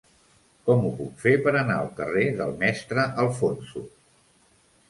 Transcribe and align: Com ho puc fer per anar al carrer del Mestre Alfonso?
Com 0.69 0.85
ho 0.87 0.93
puc 1.01 1.11
fer 1.25 1.33
per 1.47 1.53
anar 1.59 1.75
al 1.81 1.91
carrer 1.99 2.25
del 2.39 2.57
Mestre 2.65 3.07
Alfonso? 3.27 3.89